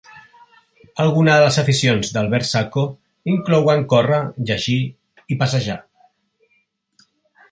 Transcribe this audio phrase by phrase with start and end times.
[1.01, 2.85] Alguna de les aficions d'Albert Sacco
[3.35, 4.79] inclouen córrer, llegir
[5.37, 5.79] i passejar.